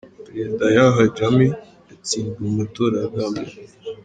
Perezida 0.27 0.65
Yahya 0.75 1.05
Jammeh 1.15 1.55
yatsinzwe 1.89 2.37
mu 2.47 2.51
matora 2.59 2.95
ya 3.01 3.09
Gambia. 3.15 3.53